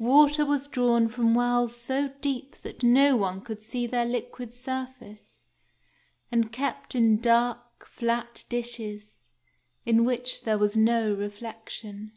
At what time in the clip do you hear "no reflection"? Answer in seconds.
10.76-12.10